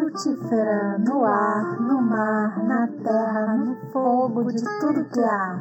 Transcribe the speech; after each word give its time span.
frutífera 0.00 0.98
no 0.98 1.24
ar, 1.24 1.78
no 1.80 2.00
mar, 2.00 2.64
na 2.64 2.88
terra, 2.88 3.54
no 3.56 3.76
fogo, 3.92 4.44
de 4.44 4.62
tudo 4.80 5.04
que 5.10 5.20
há. 5.20 5.60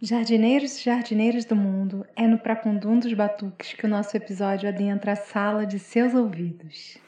Jardineiros 0.00 0.76
e 0.78 0.84
jardineiras 0.84 1.44
do 1.44 1.54
mundo, 1.54 2.04
é 2.16 2.26
no 2.26 2.38
Pracundum 2.38 2.98
dos 2.98 3.14
Batuques 3.14 3.72
que 3.74 3.86
o 3.86 3.88
nosso 3.88 4.16
episódio 4.16 4.68
adentra 4.68 5.12
a 5.12 5.16
sala 5.16 5.64
de 5.64 5.78
seus 5.78 6.12
ouvidos. 6.14 6.98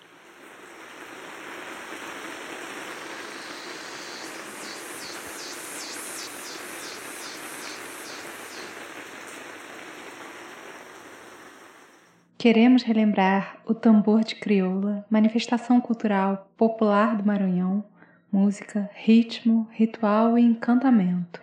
Queremos 12.45 12.83
relembrar 12.83 13.57
o 13.65 13.73
tambor 13.73 14.23
de 14.23 14.35
crioula, 14.35 15.07
manifestação 15.09 15.81
cultural 15.81 16.47
popular 16.59 17.17
do 17.17 17.25
Maranhão, 17.25 17.83
música, 18.31 18.91
ritmo, 18.93 19.67
ritual 19.73 20.37
e 20.37 20.43
encantamento, 20.43 21.41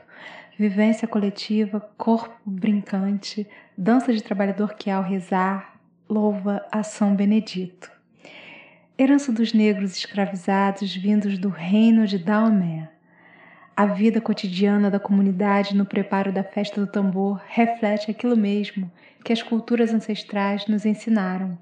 vivência 0.59 1.07
coletiva, 1.07 1.79
corpo 1.97 2.39
brincante, 2.45 3.47
dança 3.75 4.13
de 4.13 4.21
trabalhador 4.21 4.75
que 4.75 4.91
ao 4.91 5.01
rezar 5.01 5.81
louva 6.07 6.63
a 6.71 6.83
São 6.83 7.15
Benedito. 7.15 7.91
Herança 8.95 9.31
dos 9.31 9.53
negros 9.53 9.97
escravizados 9.97 10.95
vindos 10.95 11.39
do 11.39 11.49
reino 11.49 12.05
de 12.05 12.19
Daomé. 12.19 12.91
A 13.75 13.85
vida 13.85 14.19
cotidiana 14.19 14.91
da 14.91 14.99
comunidade 14.99 15.75
no 15.75 15.85
preparo 15.85 16.31
da 16.31 16.43
festa 16.43 16.81
do 16.81 16.87
tambor 16.87 17.41
reflete 17.47 18.11
aquilo 18.11 18.35
mesmo 18.35 18.91
que 19.23 19.31
as 19.31 19.41
culturas 19.41 19.93
ancestrais 19.93 20.67
nos 20.67 20.85
ensinaram. 20.85 21.57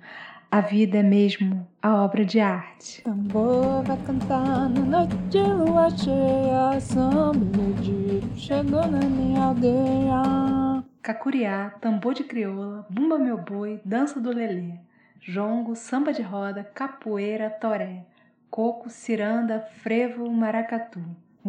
A 0.51 0.61
vida 0.61 0.97
é 0.97 1.03
mesmo 1.03 1.67
a 1.79 2.03
obra 2.03 2.25
de 2.25 2.39
arte. 2.39 3.03
Tambor 3.03 3.83
vai 3.83 3.97
cantar 3.97 4.67
na 4.69 4.81
noite 4.81 5.15
de 5.29 5.37
lua 5.37 5.89
cheia, 5.91 6.79
São 6.79 7.31
Benedito 7.31 8.35
chegou 8.35 8.87
na 8.87 8.99
minha 9.01 9.43
aldeia. 9.43 10.83
Cacuriá, 11.03 11.69
tambor 11.79 12.15
de 12.15 12.23
crioula, 12.23 12.85
bumba 12.89 13.19
meu 13.19 13.37
boi, 13.37 13.79
dança 13.85 14.19
do 14.19 14.33
lelê, 14.33 14.73
jongo, 15.21 15.75
samba 15.75 16.11
de 16.11 16.23
roda, 16.23 16.63
capoeira, 16.63 17.49
toré, 17.49 18.03
coco, 18.49 18.89
ciranda, 18.89 19.59
frevo, 19.81 20.29
maracatu. 20.31 20.99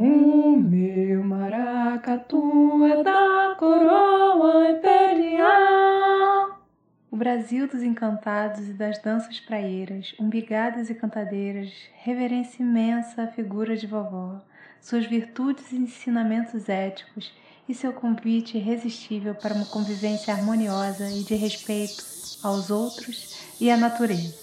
O 0.02 0.56
meu 0.56 1.22
maracatu 1.22 2.86
é 2.86 3.02
da 3.02 3.54
coroa 3.58 4.70
imperial. 4.70 6.58
O 7.10 7.16
Brasil 7.18 7.68
dos 7.68 7.82
encantados 7.82 8.66
e 8.66 8.72
das 8.72 8.98
danças 9.02 9.38
praieiras, 9.40 10.14
umbigadas 10.18 10.88
e 10.88 10.94
cantadeiras, 10.94 11.70
reverência 12.02 12.62
imensa 12.62 13.24
à 13.24 13.26
figura 13.26 13.76
de 13.76 13.86
vovó, 13.86 14.40
suas 14.80 15.04
virtudes 15.04 15.70
e 15.70 15.76
ensinamentos 15.76 16.70
éticos 16.70 17.30
e 17.68 17.74
seu 17.74 17.92
convite 17.92 18.56
irresistível 18.56 19.34
para 19.34 19.52
uma 19.52 19.66
convivência 19.66 20.32
harmoniosa 20.32 21.10
e 21.10 21.22
de 21.24 21.34
respeito 21.34 22.02
aos 22.42 22.70
outros 22.70 23.38
e 23.60 23.70
à 23.70 23.76
natureza. 23.76 24.34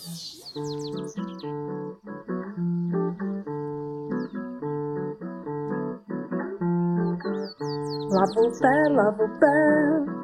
Lavo 8.17 8.47
o 8.47 8.59
pé, 8.59 8.89
lavo 8.89 9.25
o 9.25 9.29
pé, 9.37 9.47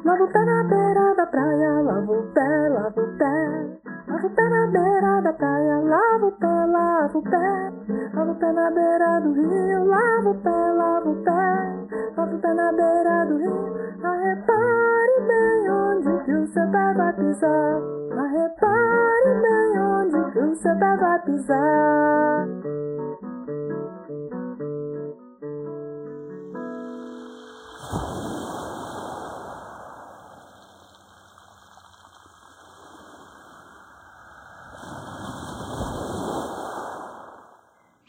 lavo 0.04 0.24
o 0.24 0.26
pé 0.26 0.44
na 0.44 0.64
beira 0.64 1.14
da 1.14 1.26
praia, 1.26 1.80
lavo 1.80 2.18
o 2.18 2.22
pé, 2.34 2.68
lavo 2.68 3.00
o 3.00 3.18
pé, 3.18 3.80
lavo 4.08 4.26
o 4.26 4.30
pé 4.30 4.48
na 4.48 4.66
beira 4.66 5.20
da 5.22 5.32
praia, 5.32 5.78
lavo 5.78 6.26
o 6.26 6.32
pé, 6.32 6.66
lavo 6.66 7.18
o 7.18 7.22
pé, 7.22 7.72
lavo 8.14 8.32
o 8.32 8.34
pé 8.34 8.52
na 8.52 8.70
beira 8.72 9.20
do 9.20 9.32
rio, 9.34 9.84
lavo 9.84 10.30
o 10.30 10.34
pé, 10.34 10.50
lavo 10.50 11.10
o 11.12 11.22
pé, 11.22 12.16
lavo 12.16 12.34
o 12.34 12.38
pé 12.40 12.54
na 12.54 12.72
beira 12.72 13.26
do 13.26 13.36
rio. 13.36 13.76
Arrepare 14.02 15.20
bem 15.28 15.70
onde 15.70 16.24
que 16.24 16.32
o 16.32 16.46
seu 16.48 16.68
pé 16.72 16.94
vai 16.94 17.12
pisar, 17.12 17.80
arrepare 18.18 19.40
bem 19.40 19.78
onde 19.78 20.32
que 20.32 20.38
o 20.40 20.54
seu 20.56 20.76
pé 20.80 20.96
vai 20.96 21.18
pisar. 21.20 22.48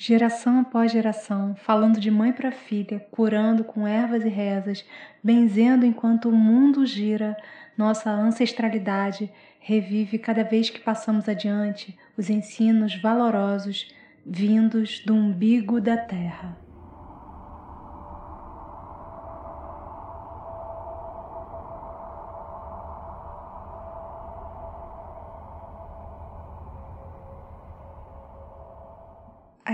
Geração 0.07 0.59
após 0.59 0.91
geração, 0.91 1.55
falando 1.55 1.99
de 1.99 2.11
mãe 2.11 2.31
para 2.31 2.51
filha, 2.51 2.99
curando 3.09 3.63
com 3.63 3.87
ervas 3.87 4.23
e 4.23 4.29
rezas, 4.29 4.85
benzendo 5.23 5.83
enquanto 5.83 6.29
o 6.29 6.31
mundo 6.31 6.85
gira, 6.85 7.35
nossa 7.75 8.11
ancestralidade 8.11 9.31
revive 9.59 10.19
cada 10.19 10.43
vez 10.43 10.69
que 10.69 10.79
passamos 10.79 11.27
adiante 11.27 11.97
os 12.15 12.29
ensinos 12.29 12.95
valorosos 13.01 13.91
vindos 14.23 14.99
do 15.03 15.15
umbigo 15.15 15.81
da 15.81 15.97
terra. 15.97 16.64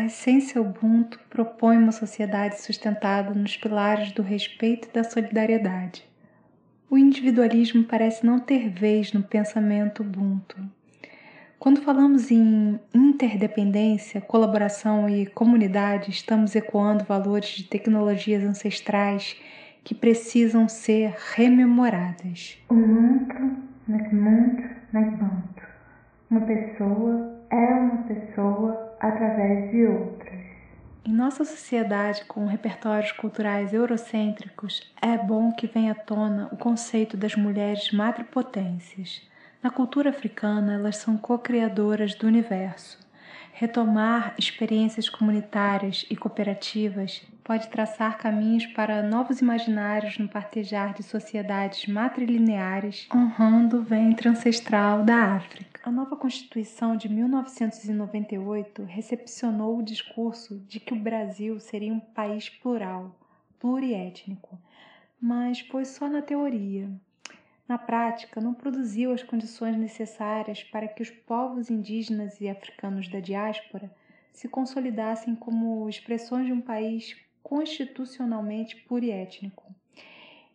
A 0.02 0.06
essência 0.06 0.60
Ubuntu 0.60 1.20
propõe 1.30 1.78
uma 1.78 1.92
sociedade 1.92 2.60
sustentada 2.60 3.36
nos 3.36 3.56
pilares 3.56 4.12
do 4.12 4.24
respeito 4.24 4.88
e 4.88 4.92
da 4.92 5.04
solidariedade. 5.04 6.04
O 6.90 6.98
individualismo 6.98 7.84
parece 7.84 8.26
não 8.26 8.40
ter 8.40 8.68
vez 8.68 9.14
no 9.14 9.22
pensamento 9.22 10.02
Ubuntu. 10.02 10.58
Quando 11.60 11.84
falamos 11.84 12.32
em 12.32 12.80
interdependência, 12.92 14.20
colaboração 14.20 15.08
e 15.08 15.28
comunidade, 15.28 16.10
estamos 16.10 16.56
ecoando 16.56 17.04
valores 17.04 17.50
de 17.50 17.66
tecnologias 17.66 18.44
ancestrais 18.44 19.40
que 19.84 19.94
precisam 19.94 20.68
ser 20.68 21.14
rememoradas. 21.36 22.58
Ubuntu, 22.72 23.36
Ubuntu, 23.88 24.68
Ubuntu. 24.96 25.64
Uma 26.32 26.42
pessoa 26.42 27.40
é 27.52 27.74
uma 27.76 27.98
pessoa 27.98 28.91
através 29.02 29.72
de 29.72 29.86
outras. 29.86 30.40
Em 31.04 31.12
nossa 31.12 31.44
sociedade 31.44 32.24
com 32.26 32.46
repertórios 32.46 33.12
culturais 33.12 33.74
eurocêntricos, 33.74 34.94
é 35.02 35.18
bom 35.18 35.52
que 35.52 35.66
venha 35.66 35.94
à 35.94 35.96
tona 35.96 36.48
o 36.52 36.58
conceito 36.58 37.18
das 37.18 37.36
mulheres 37.36 37.92
madrepotências. 37.92 39.22
Na 39.64 39.72
cultura 39.72 40.12
africana, 40.12 40.74
elas 40.74 40.98
são 40.98 41.18
co-criadoras 41.18 42.14
do 42.14 42.28
universo. 42.28 43.00
Retomar 43.52 44.36
experiências 44.38 45.10
comunitárias 45.10 46.06
e 46.10 46.16
cooperativas 46.16 47.22
pode 47.44 47.68
traçar 47.70 48.18
caminhos 48.18 48.66
para 48.68 49.04
novos 49.04 49.42
imaginários 49.42 50.18
no 50.18 50.28
partejar 50.28 50.94
de 50.94 51.04
sociedades 51.04 51.88
matrilineares, 51.88 53.08
honrando 53.14 53.78
o 53.78 53.84
ventre 53.84 54.30
ancestral 54.30 55.04
da 55.04 55.36
África. 55.36 55.71
A 55.84 55.90
nova 55.90 56.16
Constituição 56.16 56.96
de 56.96 57.10
1998 57.10 58.84
recepcionou 58.84 59.80
o 59.80 59.84
discurso 59.84 60.60
de 60.60 60.80
que 60.80 60.94
o 60.94 61.00
Brasil 61.00 61.60
seria 61.60 61.92
um 61.92 62.00
país 62.00 62.48
plural, 62.50 63.20
pluriétnico, 63.58 64.62
mas 65.20 65.60
foi 65.62 65.84
só 65.86 66.08
na 66.08 66.22
teoria. 66.22 66.88
Na 67.68 67.80
prática, 67.80 68.40
não 68.40 68.54
produziu 68.54 69.12
as 69.12 69.24
condições 69.24 69.76
necessárias 69.76 70.64
para 70.64 70.88
que 70.88 71.02
os 71.02 71.10
povos 71.10 71.72
indígenas 71.72 72.40
e 72.40 72.48
africanos 72.48 73.08
da 73.08 73.20
diáspora 73.20 73.92
se 74.32 74.48
consolidassem 74.48 75.36
como 75.36 75.90
expressões 75.90 76.46
de 76.46 76.54
um 76.54 76.62
país 76.62 77.20
constitucionalmente 77.42 78.76
pluriétnico. 78.84 79.74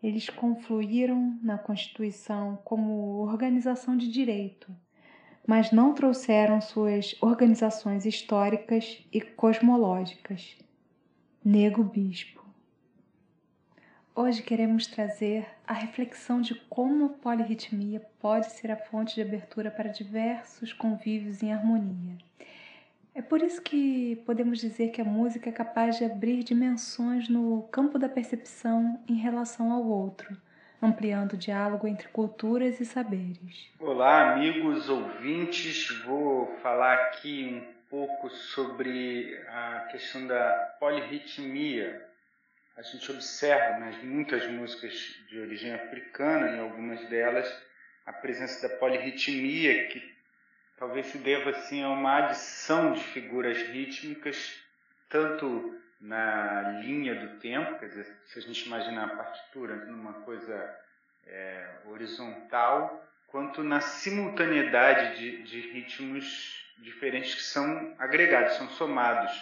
Eles 0.00 0.30
confluíram 0.30 1.36
na 1.42 1.58
Constituição 1.58 2.60
como 2.64 3.26
organização 3.26 3.96
de 3.96 4.08
direito, 4.08 4.72
mas 5.46 5.70
não 5.70 5.94
trouxeram 5.94 6.60
suas 6.60 7.14
organizações 7.20 8.04
históricas 8.04 8.98
e 9.12 9.20
cosmológicas. 9.20 10.56
Nego 11.44 11.84
Bispo. 11.84 12.44
Hoje 14.14 14.42
queremos 14.42 14.86
trazer 14.86 15.46
a 15.66 15.72
reflexão 15.72 16.40
de 16.40 16.54
como 16.68 17.04
a 17.04 17.08
polirritmia 17.10 18.00
pode 18.18 18.50
ser 18.50 18.70
a 18.70 18.76
fonte 18.76 19.14
de 19.14 19.22
abertura 19.22 19.70
para 19.70 19.90
diversos 19.90 20.72
convívios 20.72 21.42
em 21.42 21.52
harmonia. 21.52 22.16
É 23.14 23.22
por 23.22 23.40
isso 23.40 23.62
que 23.62 24.16
podemos 24.26 24.58
dizer 24.58 24.88
que 24.88 25.00
a 25.00 25.04
música 25.04 25.48
é 25.48 25.52
capaz 25.52 25.98
de 25.98 26.04
abrir 26.04 26.42
dimensões 26.42 27.28
no 27.28 27.62
campo 27.70 27.98
da 27.98 28.08
percepção 28.08 28.98
em 29.08 29.14
relação 29.14 29.70
ao 29.70 29.86
outro, 29.86 30.36
ampliando 30.80 31.32
o 31.32 31.36
diálogo 31.36 31.86
entre 31.86 32.08
culturas 32.08 32.80
e 32.80 32.84
saberes. 32.84 33.70
Olá, 33.78 34.32
amigos 34.32 34.88
ouvintes. 34.88 35.88
Vou 36.04 36.56
falar 36.62 36.94
aqui 36.94 37.62
um 37.62 37.88
pouco 37.88 38.28
sobre 38.30 39.38
a 39.48 39.88
questão 39.90 40.26
da 40.26 40.76
polirritmia. 40.78 42.04
A 42.76 42.82
gente 42.82 43.10
observa 43.10 43.78
nas 43.78 43.96
muitas 44.02 44.46
músicas 44.50 44.92
de 45.28 45.38
origem 45.38 45.72
africana, 45.72 46.56
em 46.56 46.60
algumas 46.60 47.08
delas, 47.08 47.50
a 48.04 48.12
presença 48.12 48.68
da 48.68 48.76
polirritmia, 48.76 49.88
que 49.88 50.02
talvez 50.76 51.06
se 51.06 51.18
deva 51.18 51.50
assim, 51.50 51.82
a 51.82 51.88
uma 51.88 52.18
adição 52.18 52.92
de 52.92 53.02
figuras 53.02 53.56
rítmicas, 53.56 54.60
tanto 55.08 55.74
na 56.00 56.80
linha 56.80 57.14
do 57.14 57.38
tempo, 57.38 57.78
quer 57.78 57.88
dizer, 57.88 58.06
se 58.26 58.38
a 58.38 58.42
gente 58.42 58.66
imaginar 58.66 59.04
a 59.04 59.16
partitura 59.16 59.76
numa 59.86 60.12
coisa 60.24 60.78
é, 61.26 61.68
horizontal, 61.86 63.04
quanto 63.26 63.62
na 63.62 63.80
simultaneidade 63.80 65.18
de, 65.18 65.42
de 65.42 65.60
ritmos 65.72 66.64
diferentes 66.78 67.34
que 67.34 67.42
são 67.42 67.94
agregados, 67.98 68.54
são 68.54 68.68
somados. 68.70 69.32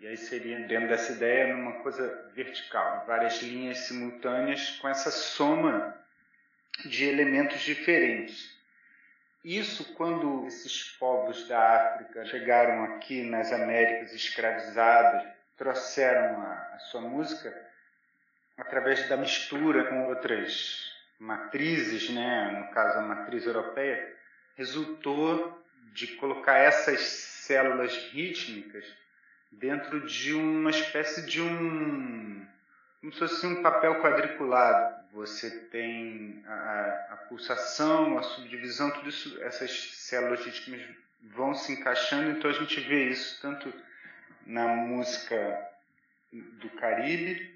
E 0.00 0.06
aí 0.06 0.16
seria, 0.16 0.60
dentro 0.66 0.88
dessa 0.88 1.12
ideia, 1.12 1.54
numa 1.54 1.80
coisa 1.80 2.30
vertical, 2.34 3.04
várias 3.06 3.40
linhas 3.42 3.78
simultâneas 3.78 4.70
com 4.80 4.88
essa 4.88 5.10
soma 5.10 5.96
de 6.84 7.04
elementos 7.04 7.60
diferentes. 7.60 8.52
Isso 9.44 9.94
quando 9.94 10.46
esses 10.46 10.90
povos 10.98 11.46
da 11.46 11.76
África 11.76 12.24
chegaram 12.26 12.84
aqui 12.84 13.22
nas 13.22 13.52
Américas 13.52 14.12
escravizados, 14.12 15.33
trouxeram 15.56 16.40
a, 16.40 16.70
a 16.74 16.78
sua 16.78 17.00
música 17.00 17.54
através 18.56 19.08
da 19.08 19.16
mistura 19.16 19.84
com 19.84 20.08
outras 20.08 20.92
matrizes, 21.18 22.10
né, 22.10 22.50
no 22.58 22.72
caso 22.72 22.98
a 22.98 23.02
matriz 23.02 23.46
europeia, 23.46 24.14
resultou 24.56 25.62
de 25.92 26.08
colocar 26.16 26.58
essas 26.58 27.00
células 27.00 27.94
rítmicas 28.12 28.84
dentro 29.50 30.06
de 30.06 30.34
uma 30.34 30.70
espécie 30.70 31.24
de 31.26 31.40
um 31.40 32.46
como 33.00 33.12
se 33.12 33.18
fosse 33.18 33.46
um 33.46 33.62
papel 33.62 34.00
quadriculado. 34.00 35.04
Você 35.12 35.50
tem 35.66 36.42
a, 36.46 37.08
a 37.10 37.16
pulsação, 37.28 38.16
a 38.16 38.22
subdivisão, 38.22 38.90
tudo 38.92 39.10
isso, 39.10 39.42
essas 39.42 39.70
células 39.92 40.42
rítmicas 40.42 40.88
vão 41.22 41.54
se 41.54 41.72
encaixando, 41.72 42.30
então 42.30 42.50
a 42.50 42.54
gente 42.54 42.80
vê 42.80 43.10
isso 43.10 43.38
tanto 43.42 43.70
na 44.46 44.68
música 44.68 45.70
do 46.32 46.70
Caribe 46.70 47.54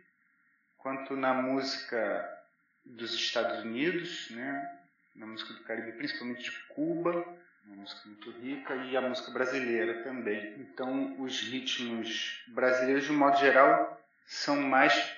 quanto 0.78 1.16
na 1.16 1.34
música 1.34 2.38
dos 2.84 3.12
Estados 3.12 3.64
Unidos, 3.64 4.30
né? 4.30 4.78
na 5.14 5.26
música 5.26 5.52
do 5.52 5.64
Caribe, 5.64 5.92
principalmente 5.92 6.44
de 6.44 6.58
Cuba, 6.68 7.26
uma 7.66 7.76
música 7.76 8.08
muito 8.08 8.30
rica, 8.30 8.74
e 8.74 8.96
a 8.96 9.00
música 9.00 9.30
brasileira 9.30 10.02
também. 10.04 10.54
Então, 10.58 11.20
os 11.20 11.40
ritmos 11.42 12.42
brasileiros, 12.48 13.04
de 13.04 13.12
modo 13.12 13.36
geral, 13.38 14.00
são 14.24 14.56
mais 14.62 15.16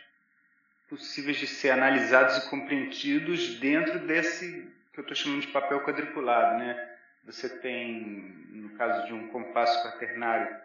possíveis 0.89 1.37
de 1.37 1.47
ser 1.47 1.71
analisados 1.71 2.39
e 2.39 2.51
compreendidos 2.51 3.61
dentro 3.61 4.01
desse 4.01 4.73
que 4.93 4.99
eu 4.99 5.03
estou 5.03 5.15
chamando 5.15 5.43
de 5.43 5.49
papel 5.49 5.85
quadriculado. 5.85 6.59
Né? 6.59 6.97
Você 7.25 7.49
tem, 7.49 8.01
no 8.49 8.71
caso 8.71 9.07
de 9.07 9.13
um 9.13 9.29
compasso 9.29 9.85
quaternário, 9.85 10.57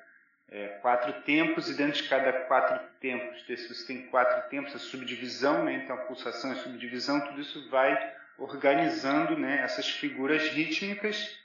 é, 0.51 0.67
quatro 0.81 1.13
tempos, 1.21 1.69
e 1.69 1.73
dentro 1.73 2.01
de 2.01 2.07
cada 2.07 2.31
quatro 2.31 2.79
tempos 2.99 3.43
você 3.47 3.85
tem 3.87 4.03
quatro 4.07 4.49
tempos, 4.49 4.75
a 4.75 4.79
subdivisão, 4.79 5.63
né? 5.63 5.73
então 5.83 5.95
a 5.95 5.99
pulsação 5.99 6.51
e 6.51 6.59
a 6.59 6.63
subdivisão, 6.63 7.19
tudo 7.21 7.41
isso 7.41 7.69
vai 7.69 8.13
organizando 8.37 9.37
né, 9.37 9.61
essas 9.63 9.89
figuras 9.89 10.49
rítmicas 10.49 11.37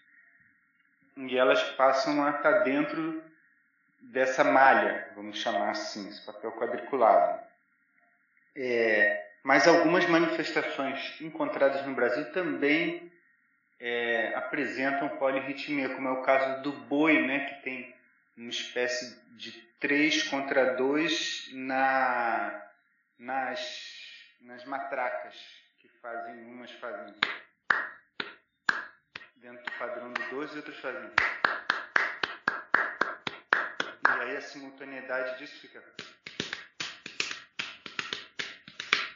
e 1.17 1.37
elas 1.37 1.63
passam 1.73 2.25
a 2.25 2.31
estar 2.31 2.61
dentro 2.61 3.23
dessa 4.01 4.43
malha, 4.43 5.09
vamos 5.15 5.39
chamar 5.39 5.71
assim, 5.71 6.09
esse 6.09 6.25
papel 6.25 6.53
quadriculado. 6.53 7.41
É, 8.57 9.29
mas 9.43 9.69
algumas 9.69 10.07
manifestações 10.07 11.21
encontradas 11.21 11.87
no 11.87 11.95
Brasil 11.95 12.33
também 12.33 13.11
é, 13.79 14.35
apresentam 14.35 15.09
polirritmia, 15.11 15.91
como 15.91 16.09
é 16.09 16.13
o 16.13 16.23
caso 16.23 16.63
do 16.63 16.73
boi, 16.73 17.27
né, 17.27 17.41
que 17.47 17.63
tem 17.63 17.95
uma 18.37 18.51
espécie 18.51 19.19
de 19.37 19.53
3 19.81 20.25
contra 20.25 20.75
2 20.75 21.51
na, 21.53 22.71
nas, 23.19 23.61
nas 24.41 24.65
matracas, 24.65 25.35
que 25.79 25.89
fazem, 26.01 26.45
umas 26.45 26.71
fazem 26.73 27.15
dentro 29.37 29.65
do 29.65 29.73
padrão 29.79 30.13
do 30.13 30.31
2 30.31 30.53
e 30.53 30.57
outras 30.57 30.77
fazem. 30.79 31.11
E 34.07 34.23
aí 34.23 34.37
a 34.37 34.41
simultaneidade 34.43 35.39
disso 35.39 35.61
fica. 35.61 35.83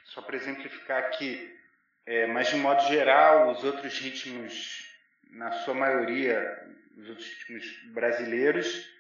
Só 0.05 0.23
para 0.23 0.37
exemplificar 0.37 1.05
aqui, 1.05 1.59
é, 2.07 2.27
mas 2.27 2.49
de 2.49 2.57
modo 2.57 2.87
geral, 2.89 3.51
os 3.51 3.65
outros 3.65 3.99
ritmos, 3.99 4.89
na 5.31 5.53
sua 5.53 5.75
maioria, 5.75 6.65
os 6.97 7.09
outros 7.09 7.27
ritmos 7.27 7.93
brasileiros, 7.93 8.94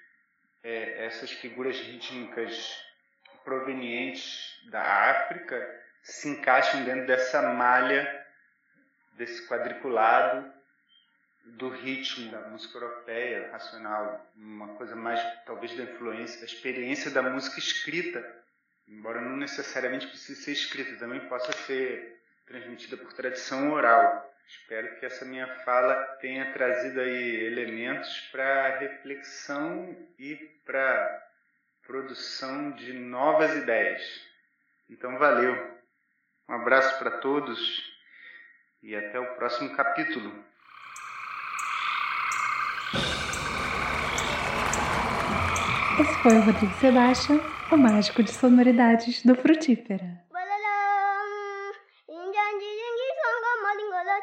é, 0.64 1.04
essas 1.04 1.30
figuras 1.30 1.78
rítmicas 1.78 2.82
provenientes 3.44 4.58
da 4.70 4.82
África 5.10 5.84
se 6.02 6.28
encaixam 6.28 6.84
dentro 6.84 7.06
dessa 7.06 7.42
malha, 7.42 8.26
desse 9.12 9.46
quadriculado 9.46 10.52
do 11.44 11.68
ritmo 11.68 12.30
da 12.30 12.40
música 12.48 12.78
europeia, 12.78 13.50
racional, 13.52 14.26
uma 14.34 14.68
coisa 14.76 14.96
mais 14.96 15.20
talvez 15.44 15.76
da 15.76 15.84
influência, 15.84 16.40
da 16.40 16.46
experiência 16.46 17.10
da 17.10 17.22
música 17.22 17.58
escrita, 17.58 18.24
embora 18.88 19.20
não 19.20 19.36
necessariamente 19.36 20.06
precise 20.06 20.42
ser 20.42 20.52
escrita, 20.52 20.96
também 20.96 21.20
possa 21.28 21.52
ser 21.52 22.22
transmitida 22.46 22.96
por 22.96 23.12
tradição 23.12 23.72
oral. 23.72 24.33
Espero 24.46 24.98
que 24.98 25.06
essa 25.06 25.24
minha 25.24 25.46
fala 25.64 25.94
tenha 26.20 26.52
trazido 26.52 27.00
aí 27.00 27.44
elementos 27.46 28.20
para 28.32 28.78
reflexão 28.78 29.96
e 30.18 30.36
para 30.64 31.28
produção 31.86 32.72
de 32.72 32.92
novas 32.92 33.54
ideias. 33.56 34.02
Então, 34.88 35.18
valeu. 35.18 35.74
Um 36.48 36.54
abraço 36.54 36.98
para 36.98 37.10
todos 37.18 37.92
e 38.82 38.94
até 38.94 39.18
o 39.18 39.34
próximo 39.36 39.74
capítulo. 39.74 40.44
Esse 46.00 46.22
foi 46.22 46.36
o 46.36 46.40
Rodrigo 46.40 46.74
Sebastião, 46.80 47.40
o 47.70 47.76
mágico 47.76 48.22
de 48.22 48.30
sonoridades 48.32 49.22
do 49.22 49.34
Frutífera. 49.36 50.23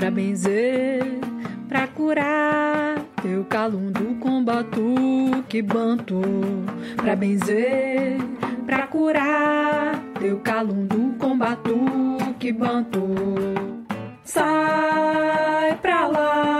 pra 0.00 0.10
benzer, 0.10 1.04
pra 1.68 1.86
curar 1.86 3.04
teu 3.20 3.44
calundo 3.44 4.16
com 4.18 4.42
batuque 4.42 5.60
banto, 5.60 6.22
pra 6.96 7.14
benzer, 7.14 8.16
pra 8.64 8.86
curar 8.86 10.02
teu 10.18 10.40
calundo 10.40 11.14
com 11.18 11.36
batuque 11.36 12.50
banto. 12.50 12.98
Sai 14.24 15.76
pra 15.82 16.06
lá, 16.06 16.59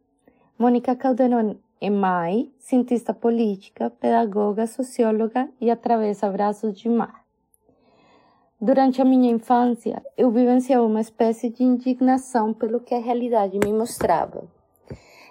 Mônica 0.61 0.95
Calderon 0.95 1.55
é 1.81 1.89
mãe, 1.89 2.53
cientista 2.59 3.15
política, 3.15 3.89
pedagoga, 3.89 4.67
socióloga 4.67 5.49
e 5.59 5.71
atravessa 5.71 6.29
braços 6.29 6.77
de 6.77 6.87
mar. 6.87 7.25
Durante 8.61 9.01
a 9.01 9.05
minha 9.05 9.31
infância, 9.31 10.05
eu 10.15 10.29
vivenciava 10.29 10.85
uma 10.85 11.01
espécie 11.01 11.49
de 11.49 11.63
indignação 11.63 12.53
pelo 12.53 12.79
que 12.79 12.93
a 12.93 12.99
realidade 12.99 13.57
me 13.57 13.73
mostrava. 13.73 14.43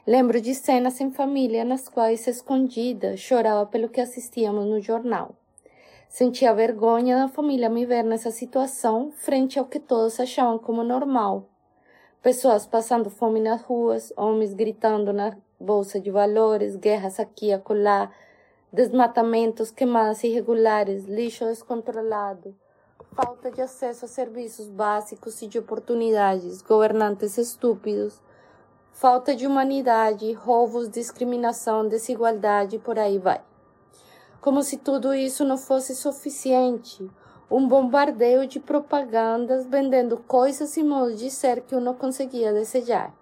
Lembro 0.04 0.40
de 0.40 0.52
cenas 0.52 1.00
em 1.00 1.12
família 1.12 1.64
nas 1.64 1.88
quais, 1.88 2.26
escondida, 2.26 3.16
chorava 3.16 3.64
pelo 3.66 3.88
que 3.88 4.00
assistíamos 4.00 4.66
no 4.66 4.80
jornal. 4.80 5.36
Sentia 6.08 6.52
vergonha 6.52 7.16
da 7.16 7.28
família 7.28 7.70
me 7.70 7.86
ver 7.86 8.02
nessa 8.02 8.32
situação 8.32 9.12
frente 9.12 9.60
ao 9.60 9.66
que 9.66 9.78
todos 9.78 10.18
achavam 10.18 10.58
como 10.58 10.82
normal 10.82 11.46
pessoas 12.22 12.66
passando 12.66 13.08
fome 13.08 13.40
nas 13.40 13.62
ruas, 13.62 14.12
homens 14.16 14.52
gritando 14.52 15.12
na 15.12 15.36
bolsa 15.58 15.98
de 15.98 16.10
valores, 16.10 16.76
guerras 16.76 17.18
aqui 17.18 17.46
e 17.46 17.52
acolá, 17.52 18.10
desmatamentos, 18.72 19.70
queimadas 19.70 20.22
irregulares, 20.22 21.06
lixo 21.06 21.44
descontrolado, 21.46 22.54
falta 23.14 23.50
de 23.50 23.60
acesso 23.60 24.04
a 24.04 24.08
serviços 24.08 24.68
básicos 24.68 25.40
e 25.42 25.46
de 25.46 25.58
oportunidades, 25.58 26.62
governantes 26.62 27.38
estúpidos, 27.38 28.20
falta 28.92 29.34
de 29.34 29.46
humanidade, 29.46 30.32
roubos, 30.32 30.90
discriminação, 30.90 31.88
desigualdade, 31.88 32.78
por 32.78 32.98
aí 32.98 33.18
vai. 33.18 33.40
Como 34.40 34.62
se 34.62 34.76
tudo 34.76 35.14
isso 35.14 35.44
não 35.44 35.58
fosse 35.58 35.94
suficiente, 35.94 37.10
um 37.50 37.66
bombardeio 37.66 38.46
de 38.46 38.60
propagandas 38.60 39.66
vendendo 39.66 40.16
coisas 40.16 40.76
e 40.76 40.84
modos 40.84 41.18
de 41.18 41.30
ser 41.30 41.62
que 41.62 41.74
eu 41.74 41.80
não 41.80 41.94
conseguia 41.94 42.52
desejar, 42.52 43.12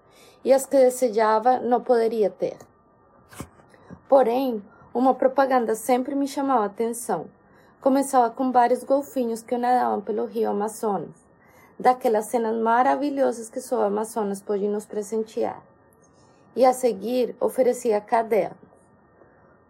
e 0.44 0.52
as 0.52 0.66
que 0.66 0.76
desejava 0.76 1.58
não 1.60 1.80
poderia 1.80 2.28
ter. 2.28 2.58
Porém, 4.06 4.62
uma 4.92 5.14
propaganda 5.14 5.74
sempre 5.74 6.14
me 6.14 6.28
chamava 6.28 6.64
a 6.64 6.66
atenção. 6.66 7.26
Começava 7.80 8.28
com 8.28 8.52
vários 8.52 8.84
golfinhos 8.84 9.42
que 9.42 9.56
nadavam 9.56 10.02
pelo 10.02 10.26
rio 10.26 10.50
Amazonas, 10.50 11.26
daquelas 11.78 12.26
cenas 12.26 12.56
maravilhosas 12.56 13.48
que 13.48 13.60
só 13.60 13.78
o 13.78 13.82
Amazonas 13.82 14.42
pode 14.42 14.68
nos 14.68 14.84
presentear. 14.84 15.62
E 16.54 16.66
a 16.66 16.72
seguir 16.72 17.34
oferecia 17.40 18.00
cadernos 18.00 18.67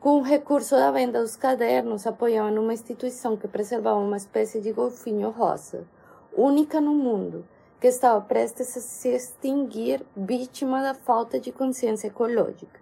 com 0.01 0.19
o 0.19 0.23
recurso 0.23 0.77
da 0.77 0.93
venda 0.93 1.21
dos 1.21 1.35
cadernos, 1.35 2.07
apoiavam 2.07 2.63
uma 2.63 2.73
instituição 2.73 3.37
que 3.37 3.49
preservava 3.49 3.99
uma 3.99 4.17
espécie 4.17 4.61
de 4.61 4.71
golfinho 4.71 5.31
rosa, 5.31 5.85
única 6.33 6.81
no 6.81 6.95
mundo, 6.95 7.45
que 7.81 7.89
estava 7.89 8.21
prestes 8.21 8.77
a 8.77 8.81
se 8.81 9.09
extinguir 9.09 10.07
vítima 10.17 10.83
da 10.83 10.95
falta 10.95 11.41
de 11.41 11.51
consciência 11.51 12.07
ecológica. 12.07 12.81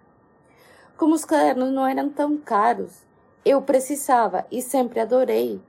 Como 0.95 1.15
os 1.15 1.25
cadernos 1.25 1.71
não 1.71 1.87
eram 1.87 2.07
tão 2.07 2.37
caros, 2.37 3.03
eu 3.43 3.63
precisava 3.63 4.45
e 4.51 4.61
sempre 4.61 4.99
adorei. 4.99 5.59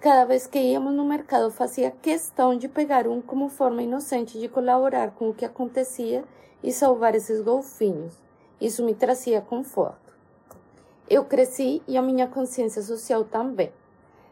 Cada 0.00 0.24
vez 0.24 0.48
que 0.48 0.58
íamos 0.58 0.92
no 0.92 1.04
mercado, 1.04 1.52
fazia 1.52 1.90
questão 1.90 2.58
de 2.58 2.66
pegar 2.66 3.06
um 3.06 3.22
como 3.22 3.48
forma 3.48 3.82
inocente 3.82 4.40
de 4.40 4.48
colaborar 4.48 5.12
com 5.12 5.30
o 5.30 5.34
que 5.34 5.44
acontecia 5.44 6.24
e 6.64 6.72
salvar 6.72 7.14
esses 7.14 7.40
golfinhos. 7.40 8.20
Isso 8.60 8.84
me 8.84 8.94
trazia 8.94 9.40
conforto. 9.40 10.05
Eu 11.08 11.24
cresci 11.24 11.80
e 11.86 11.96
a 11.96 12.02
minha 12.02 12.26
consciência 12.26 12.82
social 12.82 13.24
também. 13.24 13.72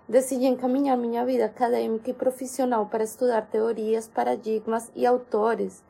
Decidi 0.08 0.46
encaminhar 0.46 0.96
minha 0.96 1.24
vida 1.24 1.44
acadêmica 1.44 2.10
e 2.10 2.14
profissional 2.14 2.86
para 2.86 3.04
estudar 3.04 3.42
teorias, 3.46 4.08
paradigmas 4.08 4.90
e 4.94 5.06
autores 5.06 5.84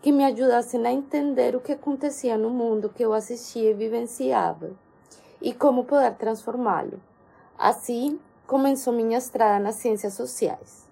que 0.00 0.10
me 0.10 0.24
ajudassem 0.24 0.84
a 0.86 0.92
entender 0.92 1.54
o 1.54 1.60
que 1.60 1.72
acontecia 1.72 2.38
no 2.38 2.48
mundo 2.48 2.88
que 2.88 3.04
eu 3.04 3.12
assistia 3.12 3.70
e 3.70 3.74
vivenciava 3.74 4.70
e 5.42 5.52
como 5.52 5.84
poder 5.84 6.14
transformá-lo. 6.14 7.00
Assim 7.58 8.18
começou 8.46 8.94
minha 8.94 9.18
estrada 9.18 9.62
nas 9.62 9.74
ciências 9.74 10.14
sociais. 10.14 10.88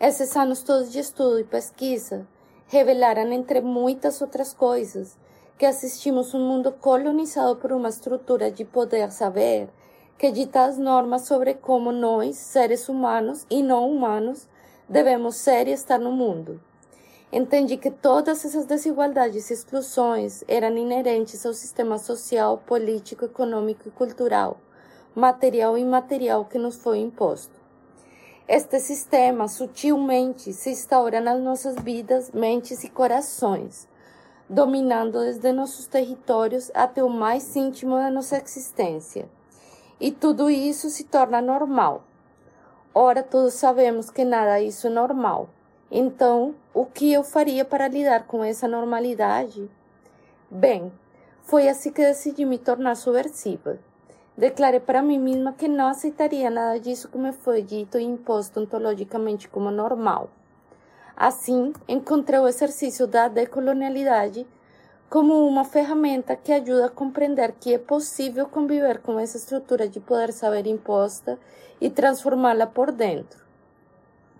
Esses 0.00 0.34
anos 0.36 0.62
todos 0.62 0.90
de 0.90 0.98
estudo 0.98 1.38
e 1.38 1.44
pesquisa 1.44 2.26
revelaram, 2.66 3.32
entre 3.32 3.60
muitas 3.60 4.20
outras 4.20 4.52
coisas, 4.52 5.16
que 5.60 5.66
assistimos 5.66 6.32
um 6.32 6.40
mundo 6.40 6.72
colonizado 6.72 7.54
por 7.56 7.70
uma 7.70 7.90
estrutura 7.90 8.50
de 8.50 8.64
poder 8.64 9.12
saber 9.12 9.68
que 10.16 10.32
dita 10.32 10.64
as 10.64 10.78
normas 10.78 11.26
sobre 11.26 11.52
como 11.52 11.92
nós, 11.92 12.36
seres 12.36 12.88
humanos 12.88 13.44
e 13.50 13.62
não 13.62 13.90
humanos, 13.92 14.48
devemos 14.88 15.36
ser 15.36 15.68
e 15.68 15.72
estar 15.72 15.98
no 15.98 16.12
mundo. 16.12 16.58
Entendi 17.30 17.76
que 17.76 17.90
todas 17.90 18.42
essas 18.42 18.64
desigualdades 18.64 19.50
e 19.50 19.52
exclusões 19.52 20.42
eram 20.48 20.78
inerentes 20.78 21.44
ao 21.44 21.52
sistema 21.52 21.98
social, 21.98 22.56
político, 22.66 23.26
econômico 23.26 23.86
e 23.86 23.90
cultural, 23.90 24.56
material 25.14 25.76
e 25.76 25.82
imaterial 25.82 26.46
que 26.46 26.56
nos 26.56 26.76
foi 26.76 27.00
imposto. 27.00 27.60
Este 28.48 28.80
sistema 28.80 29.46
sutilmente 29.46 30.54
se 30.54 30.70
instaura 30.70 31.20
nas 31.20 31.38
nossas 31.38 31.76
vidas, 31.76 32.30
mentes 32.30 32.82
e 32.82 32.88
corações, 32.88 33.89
dominando 34.50 35.20
desde 35.20 35.52
nossos 35.52 35.86
territórios 35.86 36.72
até 36.74 37.04
o 37.04 37.08
mais 37.08 37.54
íntimo 37.54 37.94
da 37.94 38.10
nossa 38.10 38.36
existência. 38.36 39.28
E 40.00 40.10
tudo 40.10 40.50
isso 40.50 40.90
se 40.90 41.04
torna 41.04 41.40
normal. 41.40 42.02
Ora, 42.92 43.22
todos 43.22 43.54
sabemos 43.54 44.10
que 44.10 44.24
nada 44.24 44.58
disso 44.58 44.88
é 44.88 44.90
normal. 44.90 45.48
Então, 45.88 46.56
o 46.74 46.84
que 46.84 47.12
eu 47.12 47.22
faria 47.22 47.64
para 47.64 47.86
lidar 47.86 48.26
com 48.26 48.42
essa 48.42 48.66
normalidade? 48.66 49.70
Bem, 50.50 50.92
foi 51.42 51.68
assim 51.68 51.92
que 51.92 52.02
decidi 52.02 52.44
me 52.44 52.58
tornar 52.58 52.96
subversiva. 52.96 53.78
Declarei 54.36 54.80
para 54.80 55.00
mim 55.00 55.20
mesma 55.20 55.52
que 55.52 55.68
não 55.68 55.86
aceitaria 55.86 56.50
nada 56.50 56.80
disso 56.80 57.08
que 57.08 57.18
me 57.18 57.32
foi 57.32 57.62
dito 57.62 57.98
e 57.98 58.02
imposto 58.02 58.58
ontologicamente 58.58 59.48
como 59.48 59.70
normal. 59.70 60.28
Assim, 61.20 61.74
encontrei 61.86 62.40
o 62.40 62.48
exercício 62.48 63.06
da 63.06 63.28
decolonialidade 63.28 64.46
como 65.10 65.46
uma 65.46 65.66
ferramenta 65.66 66.34
que 66.34 66.50
ajuda 66.50 66.86
a 66.86 66.88
compreender 66.88 67.52
que 67.60 67.74
é 67.74 67.78
possível 67.78 68.46
conviver 68.46 69.00
com 69.00 69.20
essa 69.20 69.36
estrutura 69.36 69.86
de 69.86 70.00
poder 70.00 70.32
saber 70.32 70.66
imposta 70.66 71.38
e 71.78 71.90
transformá-la 71.90 72.66
por 72.66 72.90
dentro. 72.90 73.44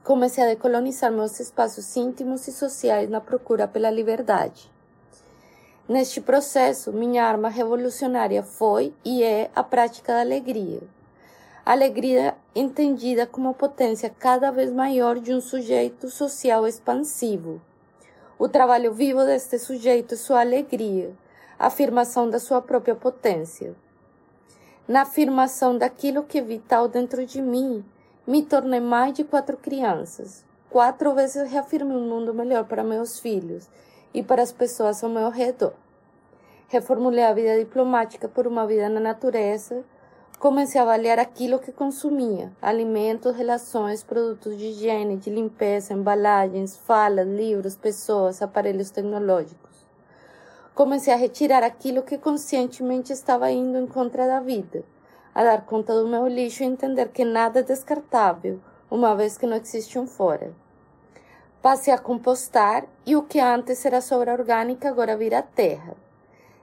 Comecei 0.03 0.43
a 0.43 0.47
decolonizar 0.47 1.13
meus 1.13 1.39
espaços 1.39 1.95
íntimos 1.97 2.49
e 2.49 2.53
sociais 2.53 3.11
na 3.11 3.21
procura 3.21 3.69
pela 3.69 3.91
liberdade. 3.91 4.73
Neste 5.87 6.19
processo, 6.19 6.95
minha 6.95 7.27
arma 7.27 7.51
revolucionária 7.51 8.43
foi 8.43 8.95
e 9.05 9.23
é 9.23 9.51
a 9.55 9.63
prática 9.63 10.15
da 10.15 10.21
alegria 10.23 10.81
alegria 11.65 12.35
entendida 12.55 13.27
como 13.27 13.55
potência 13.55 14.11
cada 14.11 14.51
vez 14.51 14.71
maior 14.73 15.19
de 15.19 15.35
um 15.35 15.41
sujeito 15.41 16.09
social 16.09 16.67
expansivo. 16.67 17.61
O 18.39 18.49
trabalho 18.49 18.93
vivo 18.93 19.25
deste 19.25 19.59
sujeito 19.59 20.15
é 20.15 20.17
sua 20.17 20.41
alegria, 20.41 21.13
a 21.59 21.67
afirmação 21.67 22.31
da 22.31 22.39
sua 22.39 22.63
própria 22.63 22.95
potência. 22.95 23.75
Na 24.89 25.03
afirmação 25.03 25.77
daquilo 25.77 26.25
que 26.25 26.39
é 26.39 26.43
vital 26.43 26.89
dentro 26.89 27.25
de 27.27 27.41
mim, 27.41 27.85
me 28.27 28.43
tornei 28.43 28.81
mais 28.81 29.13
de 29.13 29.25
quatro 29.25 29.57
crianças. 29.57 30.45
Quatro 30.71 31.15
vezes 31.15 31.51
reafirmei 31.51 31.97
um 31.97 32.09
mundo 32.09 32.33
melhor 32.33 32.65
para 32.65 32.83
meus 32.83 33.19
filhos 33.21 33.69
e 34.15 34.23
para 34.23 34.43
as 34.43 34.53
pessoas 34.53 35.05
ao 35.05 35.11
meu 35.11 35.29
redor. 35.29 35.75
Reformulei 36.69 37.25
a 37.25 37.35
vida 37.35 37.59
diplomática 37.59 38.29
por 38.29 38.47
uma 38.47 38.67
vida 38.67 38.89
na 38.89 39.01
natureza, 39.01 39.85
Comecei 40.41 40.81
a 40.81 40.85
avaliar 40.85 41.19
aquilo 41.19 41.59
que 41.59 41.71
consumia: 41.71 42.51
alimentos, 42.63 43.37
relações, 43.37 44.03
produtos 44.03 44.57
de 44.57 44.69
higiene, 44.69 45.19
de 45.19 45.29
limpeza, 45.29 45.93
embalagens, 45.93 46.79
falas, 46.79 47.29
livros, 47.29 47.77
pessoas, 47.77 48.41
aparelhos 48.41 48.89
tecnológicos. 48.89 49.87
Comecei 50.75 51.13
a 51.13 51.17
retirar 51.19 51.63
aquilo 51.63 52.03
que 52.03 52.17
conscientemente 52.17 53.13
estava 53.13 53.51
indo 53.51 53.77
em 53.77 53.87
contra 53.87 54.27
da 54.27 54.41
vida, 54.41 54.83
a 55.35 55.45
dar 55.45 55.67
conta 55.67 55.93
do 55.93 56.09
meu 56.09 56.27
lixo 56.27 56.63
e 56.63 56.67
entender 56.67 57.11
que 57.11 57.23
nada 57.23 57.61
é 57.61 57.63
descartável, 57.63 58.59
uma 58.91 59.15
vez 59.15 59.37
que 59.37 59.47
não 59.47 59.59
existe 59.59 59.99
um 59.99 60.07
fora. 60.07 60.55
Passei 61.61 61.93
a 61.93 61.99
compostar 61.99 62.87
e 63.05 63.15
o 63.15 63.25
que 63.25 63.39
antes 63.39 63.85
era 63.85 64.01
sobra 64.01 64.33
orgânica 64.33 64.89
agora 64.89 65.19
vira 65.19 65.43
terra 65.43 65.95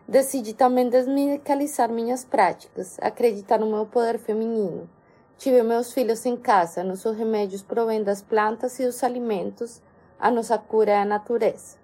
Decidi 0.07 0.53
também 0.53 0.87
desmedicalizar 0.87 1.91
minhas 1.91 2.23
práticas, 2.23 2.97
acreditar 3.01 3.59
no 3.59 3.65
meu 3.65 3.85
poder 3.85 4.17
feminino. 4.17 4.89
Tive 5.37 5.61
meus 5.63 5.91
filhos 5.91 6.25
em 6.25 6.37
casa, 6.37 6.81
nossos 6.81 7.17
remédios 7.17 7.61
provêm 7.61 8.01
das 8.01 8.21
plantas 8.21 8.79
e 8.79 8.85
dos 8.85 9.03
alimentos, 9.03 9.81
a 10.17 10.31
nossa 10.31 10.57
cura 10.57 10.91
é 10.91 11.01
a 11.01 11.05
natureza. 11.05 11.75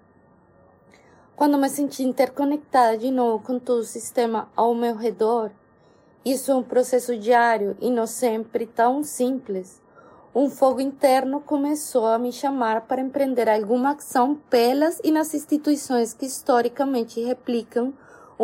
Quando 1.36 1.58
me 1.58 1.68
senti 1.68 2.02
interconectada 2.02 2.96
de 2.96 3.10
novo 3.10 3.44
com 3.44 3.58
todo 3.58 3.80
o 3.80 3.84
sistema 3.84 4.48
ao 4.56 4.74
meu 4.74 4.96
redor, 4.96 5.50
isso 6.24 6.50
é 6.50 6.54
um 6.54 6.62
processo 6.62 7.18
diário 7.18 7.76
e 7.78 7.90
não 7.90 8.06
sempre 8.06 8.66
tão 8.66 9.02
simples. 9.02 9.82
Um 10.34 10.48
fogo 10.48 10.80
interno 10.80 11.42
começou 11.42 12.06
a 12.06 12.18
me 12.18 12.32
chamar 12.32 12.86
para 12.86 13.02
empreender 13.02 13.50
alguma 13.50 13.92
ação 13.92 14.34
pelas 14.48 14.98
e 15.04 15.10
nas 15.10 15.34
instituições 15.34 16.14
que 16.14 16.24
historicamente 16.24 17.20
replicam 17.20 17.92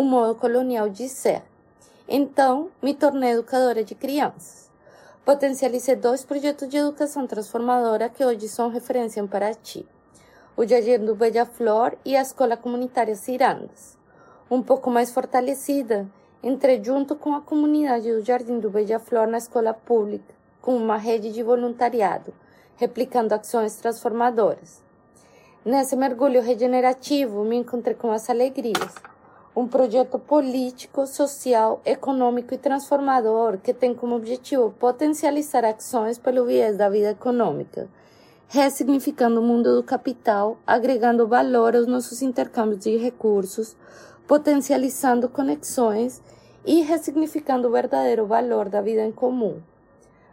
o 0.01 0.03
modo 0.03 0.35
colonial 0.35 0.89
de 0.89 1.09
ser. 1.11 1.43
Então, 2.09 2.71
me 2.83 2.95
tornei 2.95 3.33
educadora 3.33 3.85
de 3.85 3.95
crianças. 3.95 4.71
Potencializei 5.25 5.95
dois 5.95 6.25
projetos 6.25 6.69
de 6.69 6.79
educação 6.79 7.27
transformadora 7.27 8.09
que 8.09 8.25
hoje 8.25 8.49
são 8.49 8.71
referência 8.71 9.23
para 9.27 9.53
ti. 9.53 9.87
O 10.57 10.67
Jardim 10.67 11.05
do 11.05 11.15
Beija-Flor 11.15 11.99
e 12.03 12.17
a 12.17 12.23
Escola 12.23 12.57
Comunitária 12.57 13.15
Cirandas. 13.15 13.99
Um 14.51 14.63
pouco 14.63 14.91
mais 14.91 15.13
fortalecida, 15.13 16.09
Entrei 16.43 16.83
junto 16.83 17.17
com 17.17 17.35
a 17.35 17.43
comunidade 17.43 18.11
do 18.11 18.25
Jardim 18.25 18.61
do 18.61 18.71
Beija-Flor 18.71 19.27
na 19.27 19.37
escola 19.37 19.75
pública, 19.75 20.35
com 20.63 20.75
uma 20.75 20.97
rede 20.97 21.31
de 21.31 21.43
voluntariado, 21.43 22.33
replicando 22.77 23.35
ações 23.35 23.77
transformadoras. 23.77 24.83
Nesse 25.63 25.95
mergulho 25.95 26.41
regenerativo, 26.41 27.45
me 27.45 27.57
encontrei 27.57 27.95
com 27.95 28.11
as 28.11 28.31
alegrias. 28.31 28.95
Um 29.55 29.67
projeto 29.67 30.17
político, 30.17 31.05
social, 31.09 31.81
econômico 31.85 32.55
e 32.55 32.59
transformador 32.59 33.59
que 33.59 33.75
tem 33.75 33.93
como 33.93 34.15
objetivo 34.15 34.73
potencializar 34.79 35.65
ações 35.65 36.19
pelo 36.19 36.47
viés 36.47 36.77
da 36.77 36.89
vida 36.89 37.11
econômica, 37.11 37.89
ressignificando 38.47 39.41
o 39.41 39.43
mundo 39.43 39.75
do 39.75 39.83
capital, 39.83 40.57
agregando 40.65 41.27
valor 41.27 41.75
aos 41.75 41.89
nossos 41.89 42.23
intercâmbios 42.23 42.85
de 42.85 42.97
recursos, 42.97 43.77
potencializando 44.25 45.29
conexões 45.29 46.23
e 46.65 46.83
ressignificando 46.83 47.67
o 47.67 47.73
verdadeiro 47.73 48.27
valor 48.27 48.69
da 48.69 48.81
vida 48.81 49.03
em 49.03 49.11
comum. 49.11 49.61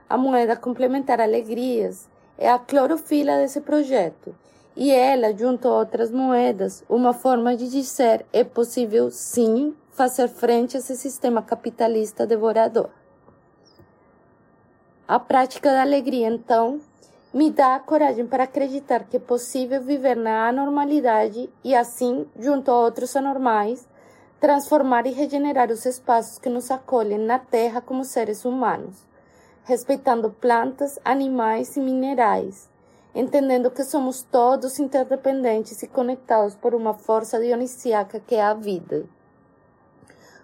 A 0.07 0.15
moeda 0.15 0.55
complementar 0.55 1.19
alegrias 1.19 2.07
é 2.37 2.51
a 2.51 2.59
clorofila 2.59 3.37
desse 3.37 3.61
projeto, 3.61 4.35
e 4.79 4.91
ela, 4.91 5.35
junto 5.35 5.67
a 5.67 5.75
outras 5.75 6.11
moedas, 6.11 6.83
uma 6.87 7.11
forma 7.11 7.57
de 7.57 7.67
dizer 7.67 8.23
é 8.31 8.43
possível 8.43 9.09
sim 9.09 9.75
fazer 9.89 10.27
frente 10.27 10.77
a 10.77 10.79
esse 10.79 10.95
sistema 10.95 11.41
capitalista 11.41 12.27
devorador. 12.27 12.91
A 15.07 15.17
prática 15.19 15.71
da 15.71 15.81
alegria, 15.81 16.27
então, 16.27 16.79
me 17.33 17.49
dá 17.49 17.73
a 17.73 17.79
coragem 17.79 18.27
para 18.27 18.43
acreditar 18.43 19.05
que 19.05 19.17
é 19.17 19.19
possível 19.19 19.81
viver 19.81 20.15
na 20.15 20.47
anormalidade 20.47 21.49
e 21.63 21.73
assim, 21.73 22.27
junto 22.37 22.69
a 22.69 22.79
outros 22.79 23.15
anormais, 23.15 23.87
transformar 24.39 25.07
e 25.07 25.11
regenerar 25.11 25.71
os 25.71 25.87
espaços 25.87 26.37
que 26.37 26.49
nos 26.49 26.69
acolhem 26.69 27.17
na 27.17 27.39
Terra 27.39 27.81
como 27.81 28.05
seres 28.05 28.45
humanos, 28.45 28.95
respeitando 29.63 30.29
plantas, 30.29 30.99
animais 31.03 31.75
e 31.75 31.79
minerais, 31.79 32.66
entendendo 33.17 33.71
que 33.71 33.83
somos 33.83 34.21
todos 34.21 34.77
interdependentes 34.77 35.81
e 35.81 35.87
conectados 35.87 36.53
por 36.53 36.75
uma 36.75 36.93
força 36.93 37.39
dionisíaca 37.39 38.19
que 38.19 38.35
é 38.35 38.43
a 38.43 38.53
vida. 38.53 39.05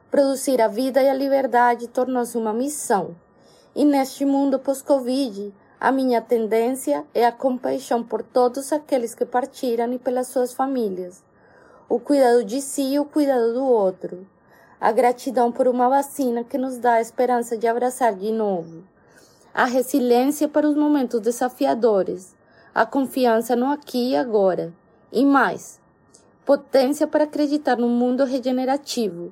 Produzir 0.09 0.59
a 0.59 0.67
vida 0.67 0.99
e 0.99 1.07
a 1.07 1.13
liberdade 1.13 1.87
tornou-se 1.87 2.35
uma 2.35 2.51
missão, 2.51 3.15
e 3.75 3.85
neste 3.85 4.25
mundo 4.25 4.57
pós-Covid, 4.57 5.53
a 5.79 5.91
minha 5.91 6.19
tendência 6.19 7.05
é 7.13 7.27
a 7.27 7.31
compaixão 7.31 8.03
por 8.03 8.23
todos 8.23 8.73
aqueles 8.73 9.13
que 9.13 9.23
partiram 9.23 9.93
e 9.93 9.99
pelas 9.99 10.29
suas 10.29 10.51
famílias. 10.51 11.23
O 11.87 11.99
cuidado 11.99 12.43
de 12.43 12.59
si 12.59 12.93
e 12.93 12.99
o 12.99 13.05
cuidado 13.05 13.53
do 13.53 13.63
outro. 13.63 14.25
A 14.81 14.91
gratidão 14.91 15.51
por 15.51 15.67
uma 15.67 15.89
vacina 15.89 16.43
que 16.43 16.57
nos 16.57 16.79
dá 16.79 16.93
a 16.93 17.01
esperança 17.01 17.55
de 17.55 17.67
abraçar 17.67 18.15
de 18.15 18.31
novo. 18.31 18.83
A 19.53 19.65
resiliência 19.65 20.47
para 20.47 20.67
os 20.67 20.75
momentos 20.75 21.21
desafiadores. 21.21 22.35
A 22.73 22.85
confiança 22.85 23.55
no 23.55 23.67
aqui 23.71 24.11
e 24.11 24.15
agora. 24.15 24.73
E 25.11 25.25
mais, 25.25 25.79
potência 26.45 27.05
para 27.05 27.25
acreditar 27.25 27.77
no 27.77 27.87
mundo 27.87 28.23
regenerativo. 28.23 29.31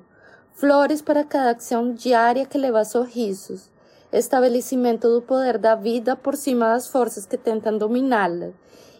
Flores 0.54 1.02
para 1.02 1.24
cada 1.24 1.56
ação 1.56 1.92
diária 1.92 2.46
que 2.46 2.56
leva 2.56 2.84
sorrisos 2.84 3.72
estabelecimento 4.18 5.08
do 5.08 5.22
poder 5.22 5.56
da 5.58 5.74
vida 5.74 6.14
por 6.14 6.36
cima 6.36 6.66
das 6.66 6.86
forças 6.86 7.24
que 7.24 7.38
tentam 7.38 7.78
dominá-la, 7.78 8.50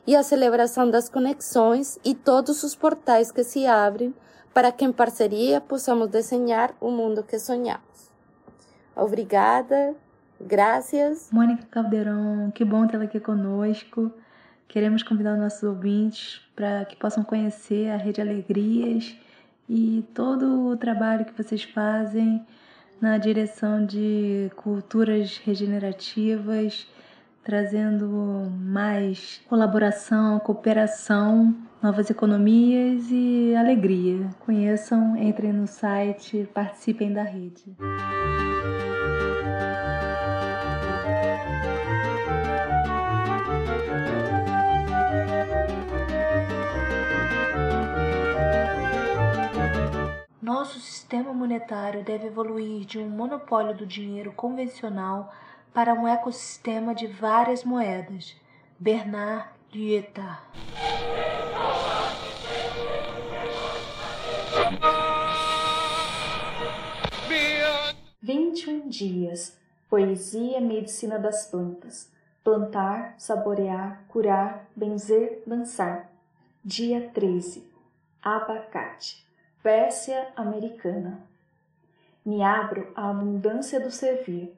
e 0.07 0.17
a 0.17 0.23
celebração 0.23 0.91
das 0.91 1.09
conexões 1.09 1.99
e 2.05 2.15
todos 2.15 2.63
os 2.63 2.75
portais 2.75 3.31
que 3.31 3.45
se 3.45 3.67
abrem 3.67 4.15
para 4.53 4.73
que 4.73 4.85
em 4.85 4.93
parceria 4.93 5.61
possamos 5.61 6.09
desenhar 6.09 6.75
o 6.81 6.91
mundo 6.91 7.23
que 7.23 7.39
sonhamos. 7.39 8.11
Obrigada, 8.97 9.95
graças. 10.41 11.31
Mônica 11.31 11.65
Caldeirão, 11.71 12.51
que 12.51 12.65
bom 12.65 12.87
tê-la 12.87 13.05
aqui 13.05 13.21
conosco. 13.21 14.11
Queremos 14.73 15.03
convidar 15.03 15.35
os 15.35 15.39
nossos 15.39 15.63
ouvintes 15.65 16.41
para 16.57 16.87
que 16.87 16.97
possam 16.97 17.23
conhecer 17.23 17.91
a 17.91 17.99
Rede 17.99 18.23
Alegrias 18.23 19.15
e 19.69 20.03
todo 20.15 20.69
o 20.69 20.77
trabalho 20.79 21.27
que 21.27 21.43
vocês 21.43 21.63
fazem 21.63 22.43
na 22.99 23.19
direção 23.19 23.85
de 23.85 24.51
culturas 24.57 25.37
regenerativas, 25.37 26.87
trazendo 27.45 28.51
mais 28.63 29.43
colaboração, 29.47 30.39
cooperação, 30.39 31.55
novas 31.83 32.09
economias 32.09 33.11
e 33.11 33.55
alegria. 33.55 34.31
Conheçam, 34.41 35.19
entrem 35.19 35.53
no 35.53 35.67
site, 35.67 36.49
participem 36.55 37.13
da 37.13 37.23
rede. 37.23 37.77
Nosso 50.43 50.81
sistema 50.81 51.33
monetário 51.33 52.03
deve 52.03 52.27
evoluir 52.27 52.85
de 52.85 52.99
um 52.99 53.09
monopólio 53.09 53.77
do 53.77 53.87
dinheiro 53.87 54.33
convencional 54.33 55.33
para 55.73 55.95
um 55.95 56.09
ecossistema 56.09 56.97
de 56.97 57.07
várias 57.07 57.63
moedas. 57.63 58.35
Bernard 58.77 59.49
Lietard. 59.73 60.43
Vinte 68.21 68.65
e 68.65 68.71
um 68.71 68.89
dias. 68.89 69.57
Poesia 69.89 70.59
e 70.59 70.61
medicina 70.61 71.21
das 71.21 71.47
plantas. 71.47 72.11
Plantar, 72.43 73.15
saborear, 73.17 74.03
curar, 74.09 74.67
benzer, 74.75 75.45
dançar. 75.47 76.11
Dia 76.65 77.11
13. 77.15 77.65
Abacate. 78.21 79.31
Pérsia 79.63 80.27
americana. 80.35 81.23
Me 82.27 82.43
abro 82.43 82.91
à 82.97 83.11
abundância 83.11 83.79
do 83.79 83.93
servir, 83.93 84.53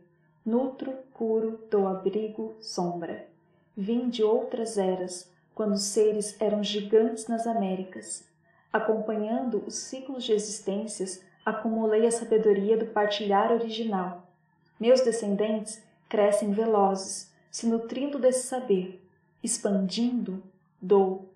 nutro, 0.46 0.94
curo, 1.12 1.60
dou 1.70 1.86
abrigo, 1.86 2.54
sombra. 2.58 3.28
Vim 3.76 4.08
de 4.08 4.22
outras 4.22 4.78
eras, 4.78 5.30
quando 5.54 5.74
os 5.74 5.82
seres 5.82 6.40
eram 6.40 6.64
gigantes 6.64 7.26
nas 7.26 7.46
Américas. 7.46 8.26
Acompanhando 8.72 9.62
os 9.66 9.74
ciclos 9.74 10.24
de 10.24 10.32
existências, 10.32 11.22
acumulei 11.44 12.06
a 12.06 12.10
sabedoria 12.10 12.78
do 12.78 12.86
partilhar 12.86 13.52
original. 13.52 14.26
Meus 14.80 15.02
descendentes 15.02 15.82
crescem 16.08 16.50
velozes, 16.50 17.30
se 17.50 17.66
nutrindo 17.66 18.18
desse 18.18 18.46
saber, 18.46 19.06
expandindo, 19.42 20.42
dou 20.80 21.28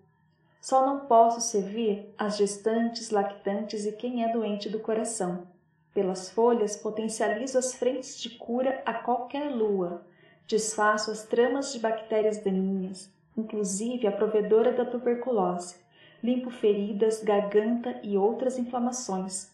só 0.61 0.85
não 0.85 1.01
posso 1.01 1.41
servir 1.41 2.13
as 2.19 2.37
gestantes, 2.37 3.11
lactantes 3.11 3.87
e 3.87 3.93
quem 3.93 4.25
é 4.25 4.33
doente 4.33 4.69
do 4.69 4.81
coração. 4.81 5.47
Pelas 5.95 6.31
folhas 6.31 6.77
potencializo 6.77 7.59
as 7.59 7.75
frentes 7.75 8.21
de 8.21 8.31
cura 8.31 8.83
a 8.85 8.95
qualquer 8.95 9.51
lua. 9.51 10.03
Desfaço 10.47 11.11
as 11.11 11.25
tramas 11.25 11.73
de 11.73 11.79
bactérias 11.79 12.39
daninhas, 12.39 13.11
inclusive 13.37 14.07
a 14.07 14.13
provedora 14.13 14.73
da 14.73 14.85
tuberculose. 14.85 15.77
Limpo 16.23 16.51
feridas, 16.51 17.23
garganta 17.23 18.01
e 18.03 18.17
outras 18.17 18.59
inflamações. 18.59 19.51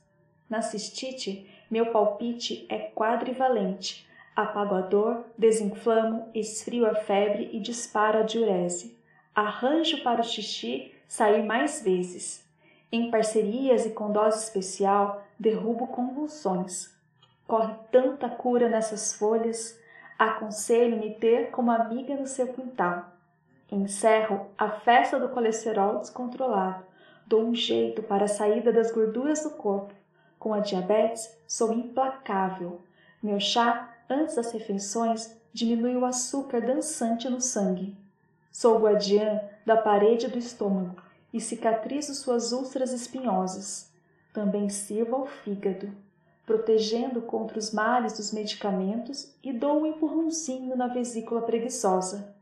Na 0.48 0.62
cistite, 0.62 1.46
meu 1.70 1.86
palpite 1.86 2.66
é 2.68 2.78
quadrivalente. 2.78 4.06
Apago 4.34 4.74
a 4.74 4.80
dor, 4.80 5.24
desinflamo, 5.36 6.28
esfrio 6.34 6.86
a 6.86 6.94
febre 6.94 7.50
e 7.52 7.60
disparo 7.60 8.20
a 8.20 8.22
diurese. 8.22 8.96
Arranjo 9.34 10.02
para 10.02 10.20
o 10.20 10.24
xixi 10.24 10.93
sair 11.08 11.42
mais 11.42 11.82
vezes. 11.82 12.44
Em 12.90 13.10
parcerias 13.10 13.86
e 13.86 13.90
com 13.90 14.12
dose 14.12 14.44
especial, 14.44 15.24
derrubo 15.38 15.86
convulsões. 15.88 16.94
Corre 17.46 17.74
tanta 17.90 18.28
cura 18.28 18.68
nessas 18.68 19.14
folhas, 19.14 19.78
aconselho-me 20.18 21.14
ter 21.14 21.50
como 21.50 21.70
amiga 21.70 22.14
no 22.14 22.26
seu 22.26 22.48
quintal. 22.48 23.12
Encerro 23.70 24.46
a 24.56 24.70
festa 24.70 25.18
do 25.18 25.28
colesterol 25.28 25.98
descontrolado, 25.98 26.84
dou 27.26 27.42
um 27.42 27.54
jeito 27.54 28.02
para 28.02 28.26
a 28.26 28.28
saída 28.28 28.72
das 28.72 28.92
gorduras 28.92 29.42
do 29.42 29.50
corpo. 29.50 29.92
Com 30.38 30.54
a 30.54 30.60
diabetes, 30.60 31.36
sou 31.48 31.72
implacável. 31.72 32.80
Meu 33.22 33.40
chá, 33.40 33.92
antes 34.08 34.36
das 34.36 34.52
refeições, 34.52 35.36
diminui 35.52 35.96
o 35.96 36.04
açúcar 36.04 36.60
dançante 36.60 37.28
no 37.28 37.40
sangue. 37.40 37.96
Sou 38.56 38.78
guardiã 38.78 39.40
da 39.66 39.76
parede 39.76 40.28
do 40.28 40.38
estômago 40.38 41.02
e 41.32 41.40
cicatrizo 41.40 42.14
suas 42.14 42.52
úlceras 42.52 42.92
espinhosas. 42.92 43.92
Também 44.32 44.68
sirvo 44.68 45.16
ao 45.16 45.26
fígado, 45.26 45.90
protegendo 46.46 47.20
contra 47.20 47.58
os 47.58 47.72
males 47.72 48.12
dos 48.12 48.32
medicamentos 48.32 49.34
e 49.42 49.52
dou 49.52 49.80
um 49.80 49.86
empurrãozinho 49.86 50.76
na 50.76 50.86
vesícula 50.86 51.42
preguiçosa. 51.42 52.32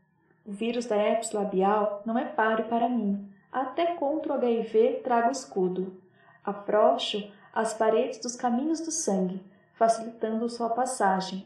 O 0.45 0.51
vírus 0.51 0.85
da 0.85 0.95
herpes 0.95 1.31
labial 1.31 2.03
não 2.05 2.15
é 2.19 2.25
páreo 2.25 2.65
para 2.65 2.87
mim. 2.87 3.27
Até 3.51 3.95
contra 3.95 4.33
o 4.33 4.35
HIV 4.35 5.01
trago 5.03 5.31
escudo. 5.31 5.99
Afrouxo 6.45 7.27
as 7.51 7.73
paredes 7.73 8.19
dos 8.19 8.35
caminhos 8.35 8.81
do 8.81 8.91
sangue, 8.91 9.43
facilitando 9.73 10.47
sua 10.47 10.69
passagem, 10.69 11.43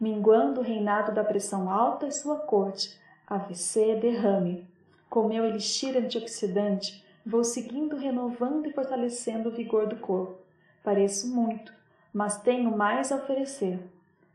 minguando 0.00 0.60
o 0.60 0.64
reinado 0.64 1.12
da 1.12 1.22
pressão 1.22 1.70
alta 1.70 2.08
e 2.08 2.10
sua 2.10 2.34
corte, 2.40 2.98
AVC 3.28 3.96
derrame. 3.96 4.66
Com 5.10 5.28
meu 5.28 5.44
elixir 5.44 5.96
antioxidante, 5.96 7.04
vou 7.24 7.44
seguindo, 7.44 7.96
renovando 7.96 8.66
e 8.66 8.72
fortalecendo 8.72 9.50
o 9.50 9.52
vigor 9.52 9.86
do 9.86 9.96
corpo. 9.96 10.38
Pareço 10.82 11.28
muito, 11.28 11.72
mas 12.12 12.40
tenho 12.40 12.74
mais 12.74 13.12
a 13.12 13.16
oferecer. 13.16 13.78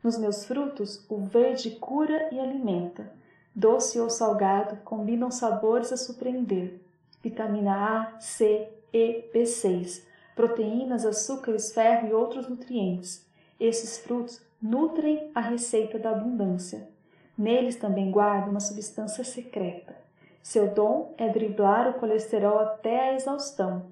Nos 0.02 0.16
meus 0.16 0.44
frutos, 0.44 1.04
o 1.08 1.18
verde 1.18 1.72
cura 1.72 2.28
e 2.30 2.38
alimenta. 2.38 3.12
Doce 3.54 3.98
ou 3.98 4.10
salgado 4.10 4.76
combinam 4.84 5.30
sabores 5.30 5.92
a 5.92 5.96
surpreender. 5.96 6.80
Vitamina 7.22 8.14
A, 8.14 8.20
C, 8.20 8.68
E, 8.92 9.30
B6, 9.34 10.04
proteínas, 10.36 11.04
açúcares, 11.04 11.72
ferro 11.72 12.08
e 12.08 12.12
outros 12.12 12.48
nutrientes. 12.48 13.26
Esses 13.58 13.98
frutos 13.98 14.40
nutrem 14.60 15.30
a 15.34 15.40
receita 15.40 15.98
da 15.98 16.10
abundância. 16.10 16.88
Neles 17.36 17.76
também 17.76 18.10
guarda 18.10 18.50
uma 18.50 18.60
substância 18.60 19.24
secreta 19.24 20.04
seu 20.44 20.68
dom 20.68 21.14
é 21.16 21.26
driblar 21.26 21.88
o 21.88 21.94
colesterol 21.94 22.58
até 22.58 23.00
a 23.00 23.14
exaustão, 23.14 23.86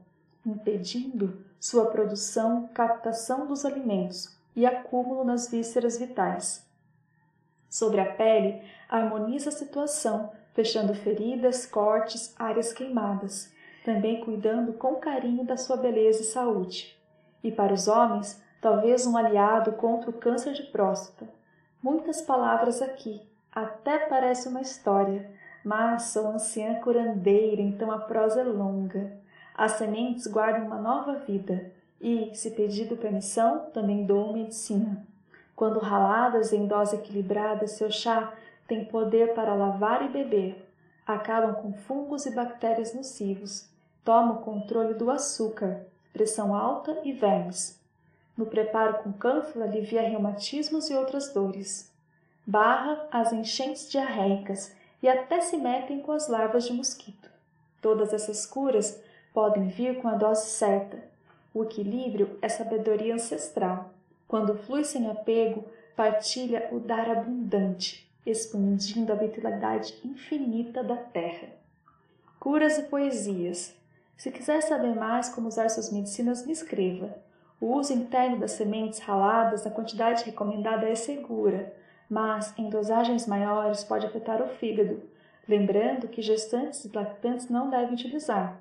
impedindo 0.44 1.42
sua 1.58 1.86
produção, 1.86 2.68
captação 2.74 3.46
dos 3.46 3.64
alimentos 3.64 4.36
e 4.54 4.66
acúmulo 4.66 5.24
nas 5.24 5.50
vísceras 5.50 5.96
vitais. 5.96 6.62
Sobre 7.70 8.02
a 8.02 8.12
pele, 8.12 8.60
harmoniza 8.86 9.48
a 9.48 9.52
situação, 9.52 10.30
fechando 10.52 10.92
feridas, 10.92 11.64
cortes, 11.64 12.34
áreas 12.38 12.70
queimadas, 12.70 13.50
também 13.82 14.22
cuidando 14.22 14.74
com 14.74 14.96
carinho 14.96 15.46
da 15.46 15.56
sua 15.56 15.78
beleza 15.78 16.20
e 16.20 16.26
saúde. 16.26 16.94
E 17.42 17.50
para 17.50 17.72
os 17.72 17.88
homens, 17.88 18.42
talvez 18.60 19.06
um 19.06 19.16
aliado 19.16 19.72
contra 19.72 20.10
o 20.10 20.12
câncer 20.12 20.52
de 20.52 20.64
próstata. 20.64 21.26
Muitas 21.82 22.20
palavras 22.20 22.82
aqui, 22.82 23.22
até 23.54 23.98
parece 23.98 24.48
uma 24.48 24.62
história, 24.62 25.30
mas 25.62 26.04
sou 26.04 26.26
anciã 26.28 26.74
curandeira, 26.76 27.60
então 27.60 27.92
a 27.92 27.98
prosa 27.98 28.40
é 28.40 28.44
longa. 28.44 29.12
As 29.54 29.72
sementes 29.72 30.26
guardam 30.26 30.66
uma 30.66 30.80
nova 30.80 31.16
vida, 31.16 31.70
e, 32.00 32.30
se 32.34 32.50
pedido 32.50 32.96
permissão, 32.96 33.66
também 33.72 34.06
dou 34.06 34.32
medicina. 34.32 35.06
Quando 35.54 35.78
raladas 35.78 36.52
em 36.52 36.66
dose 36.66 36.96
equilibrada, 36.96 37.66
seu 37.66 37.90
chá 37.90 38.32
tem 38.66 38.86
poder 38.86 39.34
para 39.34 39.54
lavar 39.54 40.02
e 40.02 40.08
beber. 40.08 40.68
Acabam 41.06 41.54
com 41.54 41.74
fungos 41.74 42.24
e 42.24 42.34
bactérias 42.34 42.94
nocivos. 42.94 43.68
Toma 44.02 44.32
o 44.32 44.42
controle 44.42 44.94
do 44.94 45.10
açúcar, 45.10 45.86
pressão 46.12 46.56
alta 46.56 46.98
e 47.04 47.12
vermes. 47.12 47.80
No 48.36 48.46
preparo 48.46 49.02
com 49.02 49.12
cânfora 49.12 49.66
alivia 49.66 50.02
reumatismos 50.02 50.88
e 50.88 50.94
outras 50.94 51.32
dores. 51.32 51.91
Barra 52.46 53.06
as 53.12 53.32
enchentes 53.32 53.88
diarreicas 53.88 54.74
e 55.00 55.08
até 55.08 55.40
se 55.40 55.56
metem 55.56 56.00
com 56.00 56.10
as 56.10 56.28
larvas 56.28 56.64
de 56.64 56.72
mosquito. 56.72 57.30
Todas 57.80 58.12
essas 58.12 58.44
curas 58.44 59.00
podem 59.32 59.68
vir 59.68 60.00
com 60.00 60.08
a 60.08 60.14
dose 60.14 60.46
certa. 60.46 60.98
O 61.54 61.62
equilíbrio 61.62 62.38
é 62.42 62.48
sabedoria 62.48 63.14
ancestral. 63.14 63.90
Quando 64.26 64.56
flui 64.56 64.82
sem 64.82 65.08
apego, 65.08 65.64
partilha 65.94 66.68
o 66.72 66.80
dar 66.80 67.08
abundante, 67.10 68.10
expandindo 68.26 69.12
a 69.12 69.16
vitalidade 69.16 69.94
infinita 70.04 70.82
da 70.82 70.96
terra. 70.96 71.48
Curas 72.40 72.78
e 72.78 72.82
poesias. 72.84 73.74
Se 74.16 74.30
quiser 74.30 74.62
saber 74.62 74.94
mais 74.94 75.28
como 75.28 75.48
usar 75.48 75.68
suas 75.68 75.92
medicinas, 75.92 76.44
me 76.44 76.52
escreva. 76.52 77.14
O 77.60 77.76
uso 77.76 77.92
interno 77.92 78.38
das 78.38 78.52
sementes 78.52 78.98
raladas 78.98 79.64
na 79.64 79.70
quantidade 79.70 80.24
recomendada 80.24 80.88
é 80.88 80.94
segura, 80.94 81.72
mas 82.12 82.52
em 82.58 82.68
dosagens 82.68 83.26
maiores 83.26 83.82
pode 83.82 84.04
afetar 84.04 84.42
o 84.42 84.46
fígado, 84.46 85.02
lembrando 85.48 86.08
que 86.08 86.20
gestantes 86.20 86.84
e 86.84 86.94
lactantes 86.94 87.48
não 87.48 87.70
devem 87.70 87.94
utilizar. 87.94 88.60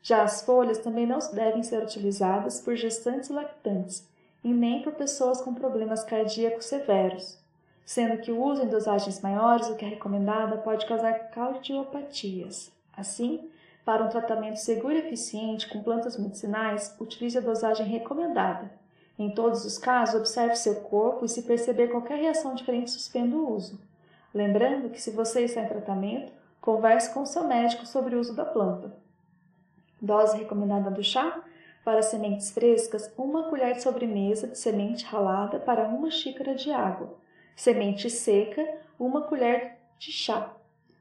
Já 0.00 0.22
as 0.22 0.40
folhas 0.40 0.78
também 0.78 1.06
não 1.06 1.18
devem 1.34 1.62
ser 1.62 1.82
utilizadas 1.82 2.58
por 2.58 2.74
gestantes 2.74 3.28
e 3.28 3.34
lactantes, 3.34 4.08
e 4.42 4.50
nem 4.50 4.80
por 4.80 4.94
pessoas 4.94 5.42
com 5.42 5.52
problemas 5.52 6.04
cardíacos 6.04 6.64
severos, 6.64 7.38
sendo 7.84 8.16
que 8.16 8.32
o 8.32 8.42
uso 8.42 8.62
em 8.62 8.68
dosagens 8.68 9.20
maiores 9.20 9.68
do 9.68 9.76
que 9.76 9.84
a 9.84 9.88
recomendada 9.88 10.56
pode 10.56 10.86
causar 10.86 11.12
cardiopatias. 11.28 12.72
Assim, 12.96 13.50
para 13.84 14.04
um 14.04 14.08
tratamento 14.08 14.56
seguro 14.56 14.94
e 14.94 15.00
eficiente 15.00 15.68
com 15.68 15.82
plantas 15.82 16.16
medicinais, 16.16 16.96
utilize 16.98 17.36
a 17.36 17.42
dosagem 17.42 17.84
recomendada 17.84 18.70
em 19.18 19.30
todos 19.30 19.64
os 19.64 19.78
casos, 19.78 20.14
observe 20.14 20.56
seu 20.56 20.76
corpo 20.82 21.24
e 21.24 21.28
se 21.28 21.42
perceber 21.42 21.88
qualquer 21.88 22.18
reação 22.18 22.54
diferente, 22.54 22.90
suspenda 22.90 23.34
o 23.34 23.54
uso. 23.54 23.80
Lembrando 24.34 24.90
que 24.90 25.00
se 25.00 25.10
você 25.10 25.44
está 25.44 25.62
em 25.62 25.68
tratamento, 25.68 26.32
converse 26.60 27.12
com 27.14 27.24
seu 27.24 27.44
médico 27.44 27.86
sobre 27.86 28.14
o 28.14 28.20
uso 28.20 28.34
da 28.34 28.44
planta. 28.44 28.94
Dose 30.00 30.36
recomendada 30.36 30.90
do 30.90 31.02
chá? 31.02 31.42
Para 31.82 32.02
sementes 32.02 32.50
frescas, 32.50 33.10
uma 33.16 33.44
colher 33.48 33.74
de 33.74 33.82
sobremesa 33.82 34.48
de 34.48 34.58
semente 34.58 35.04
ralada 35.06 35.58
para 35.58 35.88
uma 35.88 36.10
xícara 36.10 36.54
de 36.54 36.70
água. 36.70 37.14
Semente 37.54 38.10
seca, 38.10 38.66
uma 38.98 39.22
colher 39.22 39.78
de 39.98 40.12
chá. 40.12 40.52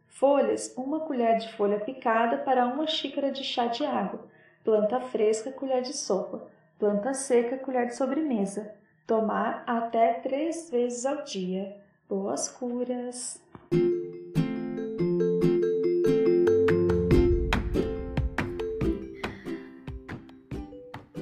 Folhas, 0.07 0.73
uma 0.77 1.01
colher 1.01 1.37
de 1.39 1.51
folha 1.53 1.79
picada 1.79 2.37
para 2.37 2.65
uma 2.65 2.87
xícara 2.87 3.31
de 3.31 3.43
chá 3.43 3.67
de 3.67 3.83
água. 3.83 4.21
Planta 4.63 5.01
fresca, 5.01 5.51
colher 5.51 5.81
de 5.81 5.91
sopa. 5.91 6.47
Planta 6.77 7.13
seca, 7.13 7.57
colher 7.57 7.87
de 7.87 7.95
sobremesa. 7.95 8.69
Tomar 9.07 9.63
até 9.65 10.15
três 10.15 10.69
vezes 10.69 11.05
ao 11.05 11.23
dia. 11.23 11.73
Boas 12.09 12.49
curas! 12.49 13.41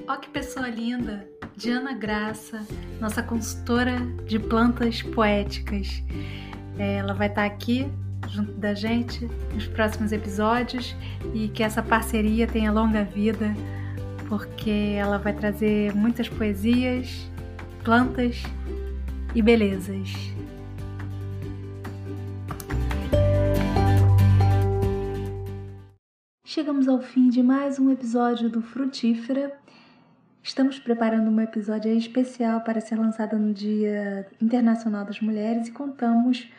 Ó 0.08 0.18
que 0.18 0.30
pessoa 0.30 0.68
linda! 0.68 1.30
Diana 1.56 1.94
Graça, 1.94 2.66
nossa 3.00 3.22
consultora 3.22 4.00
de 4.26 4.40
plantas 4.40 5.04
poéticas. 5.04 6.04
É, 6.80 6.96
ela 6.96 7.14
vai 7.14 7.28
estar 7.28 7.46
aqui 7.46 7.88
junto 8.28 8.54
da 8.54 8.74
gente 8.74 9.30
nos 9.54 9.68
próximos 9.68 10.12
episódios 10.12 10.96
e 11.32 11.48
que 11.50 11.62
essa 11.62 11.84
parceria 11.84 12.48
tenha 12.48 12.72
longa 12.72 13.04
vida 13.04 13.54
porque 14.38 14.96
ela 14.98 15.20
vai 15.20 15.32
trazer 15.32 15.94
muitas 15.94 16.28
poesias, 16.28 17.30
plantas 17.84 18.42
e 19.36 19.44
belezas. 19.44 20.10
Chegamos 26.44 26.88
ao 26.88 27.00
fim 27.00 27.30
de 27.30 27.44
mais 27.44 27.78
um 27.78 27.92
episódio 27.92 28.50
do 28.50 28.64
Frutífera. 28.64 29.56
Estamos 30.42 30.80
preparando 30.80 31.30
um 31.30 31.40
episódio 31.40 31.96
especial 31.96 32.62
para 32.62 32.82
ser 32.82 32.96
lançado 32.96 33.38
no 33.38 33.54
Dia 33.54 34.28
Internacional 34.42 35.06
das 35.06 35.22
Mulheres 35.22 35.68
e 35.68 35.72
contamos 35.72 36.52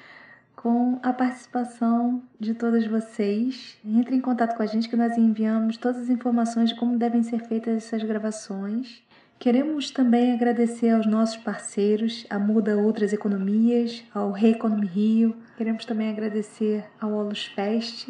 com 0.64 0.98
a 1.02 1.12
participação 1.12 2.22
de 2.40 2.54
todas 2.54 2.86
vocês. 2.86 3.76
Entre 3.84 4.16
em 4.16 4.20
contato 4.20 4.56
com 4.56 4.62
a 4.62 4.66
gente 4.66 4.88
que 4.88 4.96
nós 4.96 5.14
enviamos 5.18 5.76
todas 5.76 6.00
as 6.00 6.08
informações 6.08 6.70
de 6.70 6.76
como 6.76 6.96
devem 6.96 7.22
ser 7.22 7.40
feitas 7.40 7.76
essas 7.76 8.02
gravações. 8.02 9.02
Queremos 9.38 9.90
também 9.90 10.32
agradecer 10.32 10.88
aos 10.88 11.04
nossos 11.04 11.36
parceiros, 11.36 12.26
a 12.30 12.38
Muda 12.38 12.78
Outras 12.78 13.12
Economias, 13.12 14.02
ao 14.14 14.32
Reeconomy 14.32 14.86
Rio. 14.86 15.36
Queremos 15.58 15.84
também 15.84 16.08
agradecer 16.08 16.86
ao 16.98 17.12
Olus 17.12 17.44
Fest, 17.44 18.08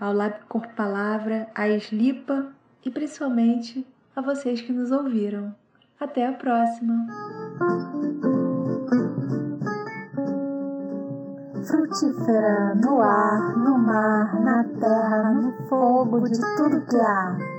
ao 0.00 0.12
Lab 0.12 0.40
Corpo 0.48 0.74
Palavra, 0.74 1.46
à 1.54 1.68
Eslipa 1.68 2.52
e 2.84 2.90
principalmente 2.90 3.86
a 4.16 4.20
vocês 4.20 4.60
que 4.60 4.72
nos 4.72 4.90
ouviram. 4.90 5.54
Até 6.00 6.26
a 6.26 6.32
próxima! 6.32 7.06
Frutífera 11.70 12.74
no 12.74 13.00
ar, 13.00 13.56
no 13.56 13.78
mar, 13.78 14.40
na 14.40 14.64
terra, 14.64 15.30
no 15.30 15.52
fogo, 15.68 16.18
de 16.28 16.36
tudo 16.56 16.80
que 16.80 16.96
há 16.96 17.49